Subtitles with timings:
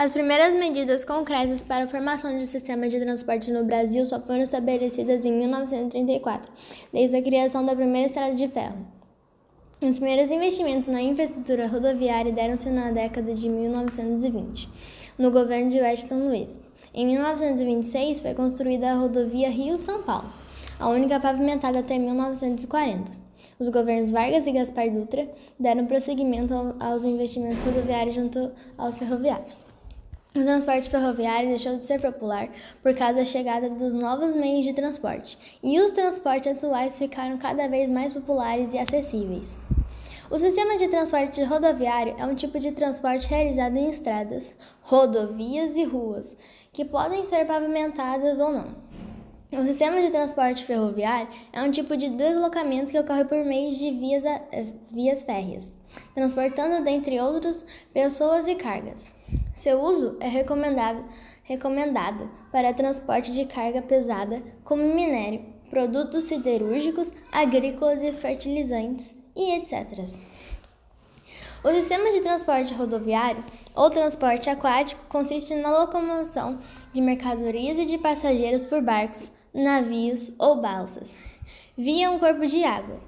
[0.00, 4.18] As primeiras medidas concretas para a formação de um sistema de transporte no Brasil só
[4.18, 6.50] foram estabelecidas em 1934,
[6.90, 8.78] desde a criação da primeira estrada de ferro.
[9.82, 14.70] Os primeiros investimentos na infraestrutura rodoviária deram-se na década de 1920,
[15.18, 16.58] no governo de Washington Luiz.
[16.94, 20.32] Em 1926 foi construída a rodovia Rio-São Paulo,
[20.78, 23.12] a única pavimentada até 1940.
[23.58, 25.28] Os governos Vargas e Gaspar Dutra
[25.58, 29.69] deram prosseguimento aos investimentos rodoviários junto aos ferroviários.
[30.32, 32.48] O transporte ferroviário deixou de ser popular
[32.80, 37.66] por causa da chegada dos novos meios de transporte, e os transportes atuais ficaram cada
[37.66, 39.56] vez mais populares e acessíveis.
[40.30, 45.82] O sistema de transporte rodoviário é um tipo de transporte realizado em estradas, rodovias e
[45.82, 46.36] ruas,
[46.72, 48.76] que podem ser pavimentadas ou não.
[49.52, 53.90] O sistema de transporte ferroviário é um tipo de deslocamento que ocorre por meio de
[53.90, 54.22] vias,
[54.88, 55.68] vias férreas,
[56.14, 59.10] transportando, dentre outros, pessoas e cargas.
[59.52, 61.04] Seu uso é recomendado,
[61.42, 70.08] recomendado para transporte de carga pesada, como minério, produtos siderúrgicos, agrícolas e fertilizantes, e etc.
[71.64, 76.60] O sistema de transporte rodoviário ou transporte aquático consiste na locomoção
[76.92, 81.14] de mercadorias e de passageiros por barcos, navios ou balsas,
[81.76, 83.00] via um corpo de água,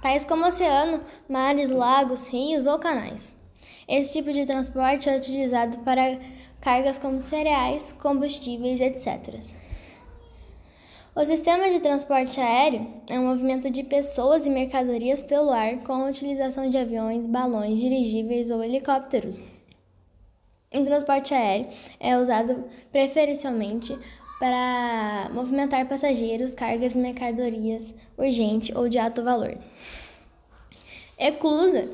[0.00, 3.34] tais como oceano, mares, lagos, rios ou canais.
[3.88, 6.18] Esse tipo de transporte é utilizado para
[6.60, 9.40] cargas como cereais, combustíveis, etc.
[11.14, 15.94] O sistema de transporte aéreo é um movimento de pessoas e mercadorias pelo ar com
[15.94, 19.42] a utilização de aviões, balões, dirigíveis ou helicópteros.
[20.72, 23.98] O transporte aéreo é usado preferencialmente
[24.38, 29.56] para movimentar passageiros, cargas e mercadorias urgente ou de alto valor.
[31.18, 31.88] Eclusa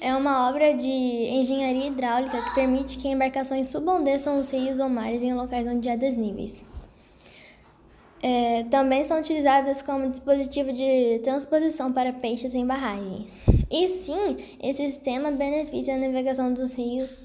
[0.00, 4.02] é uma obra de engenharia hidráulica que permite que embarcações subam
[4.38, 6.60] os rios ou mares em locais onde há desníveis.
[8.20, 13.32] É, também são utilizadas como dispositivo de transposição para peixes em barragens.
[13.70, 17.18] E sim, esse sistema beneficia a navegação dos rios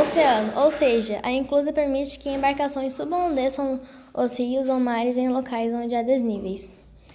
[0.00, 3.80] oceano, ou seja, a inclusa permite que embarcações subam ou desçam
[4.14, 6.68] os rios ou mares em locais onde há desníveis,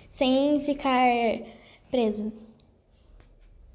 [0.09, 1.07] sem ficar
[1.89, 2.31] preso.